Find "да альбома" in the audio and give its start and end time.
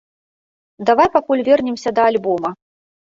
1.99-2.49